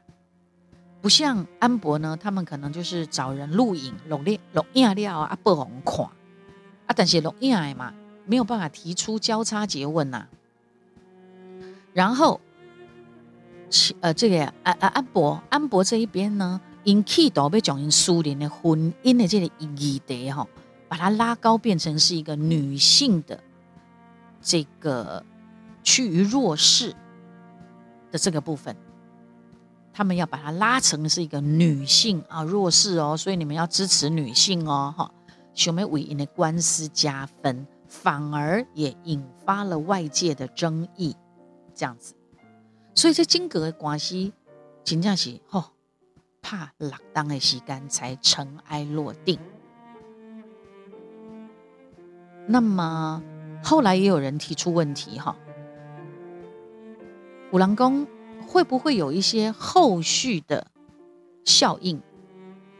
[1.00, 6.06] 不像安博呢，他们可能就是找人录影、录影、录影料啊，不红看
[6.86, 7.92] 啊，但是录影的嘛，
[8.24, 10.28] 没有办法提出交叉诘问呐。
[11.92, 12.40] 然后，
[14.00, 20.48] 呃，这个安安安博安博这一边呢，因气到被讲因苏联的婚姻的这个议题吼，
[20.88, 23.40] 把它拉高，变成是一个女性的
[24.40, 25.24] 这个。
[25.82, 26.94] 趋于弱势
[28.12, 28.76] 的这个部分，
[29.94, 35.10] 他们要把它拉成是一个女性啊弱势哦，所以你们要支持女性哦，哈，
[35.54, 41.16] 熊美委因的官司加分，反而也引发了外界的争议，
[41.74, 42.12] 这样子，
[42.94, 44.32] 所以这金格的关系，
[44.84, 45.64] 真正是吼
[46.42, 49.38] 怕落当的时间才尘埃落定。
[52.46, 53.22] 那么
[53.62, 55.36] 后来也有人提出问题，哈。
[57.52, 58.06] 五郎宫
[58.46, 60.66] 会不会有一些后续的
[61.44, 62.00] 效应？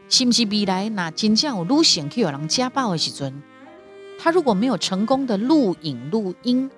[0.09, 3.41] 是不是未来那真正有录像去有人家暴的时阵，
[4.19, 6.69] 他如果没有成功的录影录音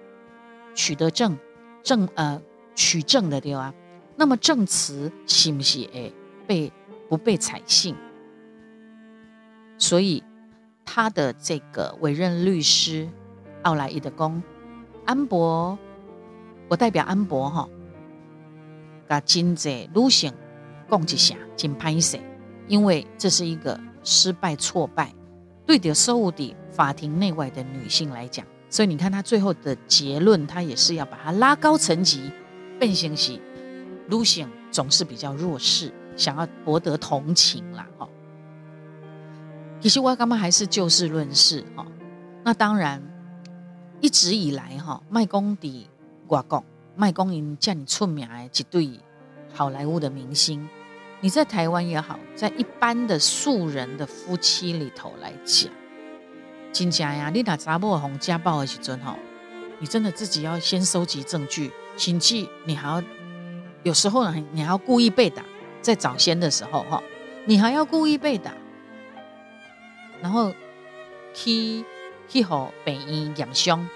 [0.75, 1.37] 取得证
[1.81, 2.39] 证呃
[2.75, 3.73] 取证的对吧？
[4.15, 6.13] 那么证词是不是诶
[6.45, 6.71] 被
[7.09, 7.95] 不被采信？
[9.77, 10.23] 所以
[10.85, 13.09] 他的这个委任律师
[13.63, 14.41] 奥莱伊的公
[15.05, 15.77] 安博，
[16.67, 17.67] 我代表安博哈。
[19.07, 20.33] 把金济路线
[20.89, 22.17] 讲一下，真拍摄，
[22.67, 25.13] 因为这是一个失败挫败，
[25.65, 32.31] 对的所有的法庭内外的女性来讲，所以你看他最后的结论，他也是要把它拉高层级，
[32.83, 33.39] 变成是
[34.09, 38.05] 路线总是比较弱势，想要博得同情啦，哈。
[39.79, 41.85] 其实我刚刚还是就事论事，哈。
[42.43, 43.01] 那当然，
[44.01, 45.87] 一直以来哈，卖公的
[46.27, 46.61] 外国。
[46.97, 48.99] 麦公英叫你出名的一对
[49.53, 50.67] 好莱坞的明星，
[51.21, 55.71] 你在台湾也好，在一般的素人的夫妻里头来讲，
[56.73, 57.29] 真假呀？
[57.29, 59.15] 你打查某红家暴的时阵吼，
[59.79, 63.03] 你真的自己要先收集证据，甚至你还要
[63.83, 65.43] 有时候呢，你还要故意被打，
[65.81, 67.01] 在早先的时候哈，
[67.45, 68.51] 你还要故意被打，
[70.21, 70.53] 然后
[71.33, 71.83] 去
[72.27, 73.87] 去好北医养伤，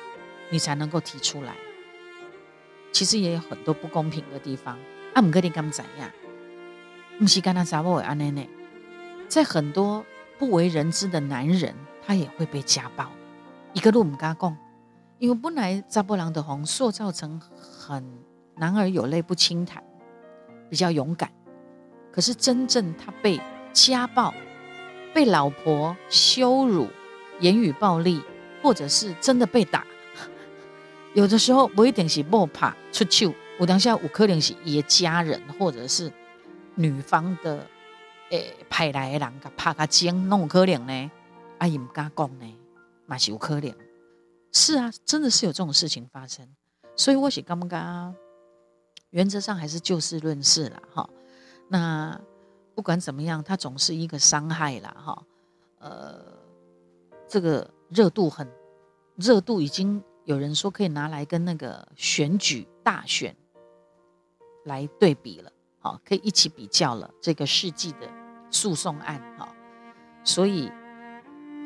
[0.49, 1.53] 你才能够提出来。
[2.91, 4.77] 其实也有很多不公平的地方。
[5.13, 6.09] 阿姆哥，你敢怎样？
[7.19, 8.47] 不是跟他查某会安尼呢？
[9.27, 10.05] 在很多
[10.37, 11.75] 不为人知的男人，
[12.05, 13.09] 他也会被家暴。
[13.73, 14.57] 一个路唔敢讲，
[15.19, 18.03] 因为本来查波郎的红塑造成很
[18.55, 19.83] 男儿有泪不轻弹，
[20.69, 21.31] 比较勇敢。
[22.11, 23.39] 可是真正他被
[23.73, 24.33] 家暴、
[25.13, 26.87] 被老婆羞辱、
[27.39, 28.21] 言语暴力，
[28.61, 29.83] 或者是真的被打。
[31.13, 36.11] 有的时候不一定是莫怕出手有当下有可能是伊的家人或者是
[36.75, 37.65] 女方的
[38.29, 41.11] 诶派来的人甲拍个精，弄可能呢？
[41.57, 42.45] 啊，伊毋敢讲呢，
[43.07, 43.73] 嘛是有可能。
[44.51, 46.47] 是啊，真的是有这种事情发生。
[46.95, 48.15] 所以我是感觉，
[49.11, 51.09] 原则上还是就事论事啦，哈。
[51.69, 52.19] 那
[52.73, 55.23] 不管怎么样，它总是一个伤害啦，哈。
[55.79, 56.21] 呃，
[57.27, 58.47] 这个热度很
[59.15, 63.35] 热度，已经有人说可以拿来跟那个选举大选
[64.65, 67.09] 来对比了，好，可以一起比较了。
[67.21, 68.09] 这个世纪的
[68.49, 69.47] 诉讼案，哈，
[70.23, 70.71] 所以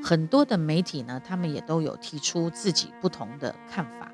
[0.04, 4.12] 很多的媒体呢，他们也都有提出自己不同的看法。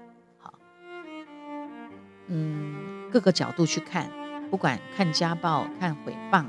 [2.27, 4.11] 嗯，各个角度去看，
[4.51, 6.45] 不管看家暴、看诽谤、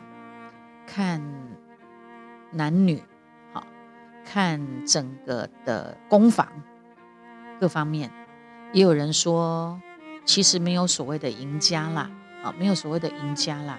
[0.86, 1.22] 看
[2.50, 3.00] 男女，
[3.52, 3.64] 好，
[4.24, 6.48] 看整个的攻防
[7.60, 8.10] 各方面，
[8.72, 9.80] 也有人说，
[10.24, 12.10] 其实没有所谓的赢家啦，
[12.42, 13.78] 啊，没有所谓的赢家啦，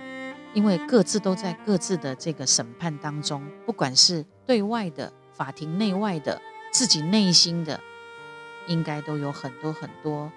[0.53, 7.79] 因为各自都在各自的这个审判当中，不管是对外的、法庭内外的、自己内心的，
[8.67, 10.29] 应该都有很多很多。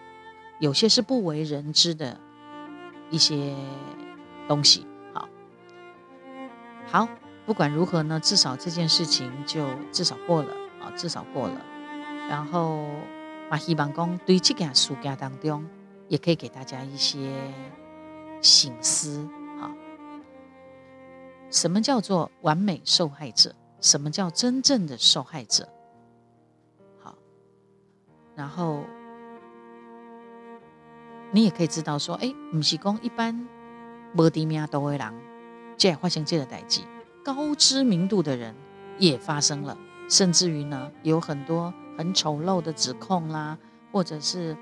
[0.60, 2.20] 有些是不为人知的
[3.10, 3.56] 一些
[4.46, 5.28] 东西，好，
[6.86, 7.08] 好，
[7.44, 11.60] 不管如何呢，至少这件事情就至少过了啊，至少过了。
[12.28, 12.86] 然后
[13.50, 15.66] 把希望公对这件事件当中，
[16.06, 17.52] 也可以给大家一些
[18.40, 19.28] 醒思，
[19.60, 19.74] 啊，
[21.50, 23.52] 什么叫做完美受害者？
[23.82, 25.68] 什么叫真正的受害者？
[26.98, 27.14] 好，
[28.34, 28.84] 然后。
[31.34, 33.48] 你也可以知道说，哎，不是讲一般
[34.18, 35.14] 无知名度的人，
[35.78, 36.84] 这发生这个代际，
[37.24, 38.54] 高知名度的人
[38.98, 39.74] 也发生了，
[40.10, 43.56] 甚至于呢，有很多很丑陋的指控啦，
[43.90, 44.54] 或者是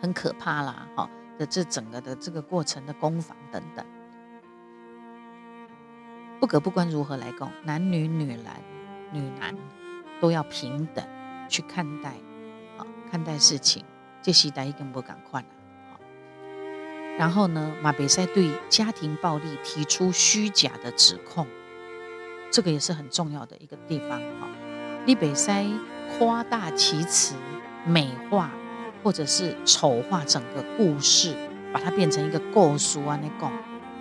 [0.00, 3.84] 很可怕啦，哈的这整个的这个过程的攻防等等。
[6.38, 8.62] 不可不管如何来讲，男女、女男、
[9.12, 9.54] 女男
[10.20, 11.04] 都要平等
[11.48, 12.10] 去看待，
[12.76, 13.84] 啊，看待事情，
[14.20, 15.46] 这时代已经不敢快了。
[17.18, 21.46] 然后呢，马北塞对家庭暴力提出虚假的指控，
[22.50, 24.46] 这个也是很重要的一个地方哈。
[25.06, 25.64] 李北塞
[26.18, 27.34] 夸大其词、
[27.86, 28.50] 美化
[29.02, 31.34] 或者是丑化整个故事，
[31.72, 33.50] 把它变成一个故事啊那讲。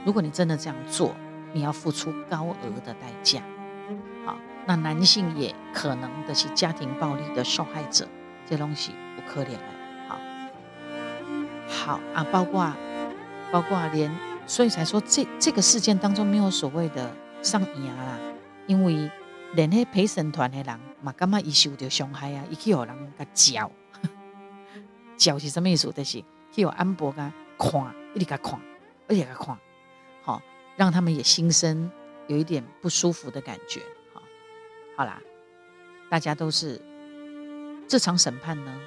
[0.04, 1.16] 如果你真的这样做，
[1.56, 3.42] 你要付出高额的代价。
[4.26, 4.38] 好，
[4.68, 8.08] 那男性也可能的是家庭暴力的受害者，
[8.46, 9.60] 这东西不可怜的。
[10.08, 10.20] 好，
[11.68, 12.72] 好啊，包括。
[13.52, 14.12] 包括连，
[14.48, 17.10] 所以才说这这个事件当中没有所谓的
[17.42, 18.18] 上瘾啦，
[18.68, 19.10] 因为
[19.54, 23.72] 连那陪审团的人嘛，感觉伊受到伤害啊，伊去有人甲教，
[25.16, 25.90] 教是什么意思？
[25.94, 28.60] 就是去有安博甲看，一直甲看，
[29.08, 29.58] 一直甲看，
[30.76, 31.92] 让他们也心生
[32.28, 33.82] 有一点不舒服的感觉。
[34.14, 34.22] 好，
[34.98, 35.22] 好啦，
[36.10, 36.82] 大家都是
[37.88, 38.82] 这场审判呢。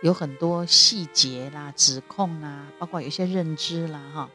[0.00, 4.30] 有很多细节啦、指控啦，包括有一些认知啦，哈。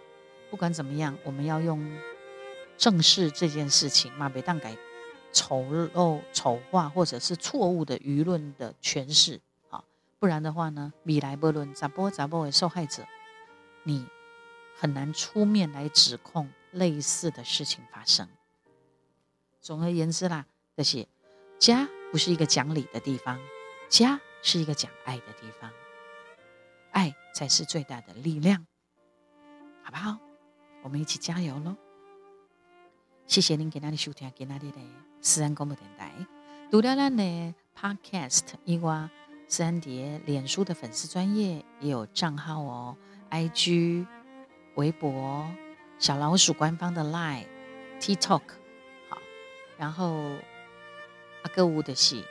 [0.49, 1.89] 不管怎么样，我们要用
[2.77, 4.75] 正视这件事情，嘛，别当改
[5.31, 5.61] 丑
[5.95, 9.39] 陋、丑化或者是错误的舆论的诠释，
[9.69, 9.83] 啊，
[10.19, 13.03] 不然的话呢，米来不论咋波扎波为受害者，
[13.83, 14.05] 你
[14.77, 18.27] 很难出面来指控类似的事情发生。
[19.61, 20.45] 总而言之啦，
[20.75, 21.07] 这些
[21.59, 23.39] 家不是一个讲理的地方，
[23.89, 24.19] 家。
[24.45, 25.71] 是一个讲爱的地方，
[26.91, 28.67] 爱才是最大的力量，
[29.81, 30.17] 好不好？
[30.81, 31.77] 我们一起加油喽！
[33.25, 34.79] 谢谢您给那里收听，给那里的
[35.21, 36.11] 私人广播电台。
[36.69, 39.09] 读了咱的 Podcast，以外，
[39.47, 42.97] 三碟脸书的粉丝专业也有账号哦
[43.31, 44.05] ，IG、
[44.75, 45.49] 微博、
[45.99, 47.45] 小老鼠官方的 Line、
[47.99, 48.41] TikTok，
[49.09, 49.17] 好，
[49.77, 50.13] 然后
[51.43, 52.25] 阿哥屋的戏。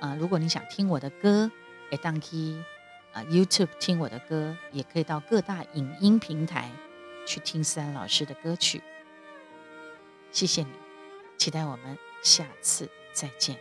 [0.00, 1.50] 啊，如果你想听我的歌，
[1.90, 2.62] 哎，当去
[3.12, 6.70] 啊 YouTube 听我的歌，也可以到各大影音平台
[7.26, 8.82] 去听思安老师的歌曲。
[10.30, 10.68] 谢谢你，
[11.38, 13.56] 期待我们下次再见。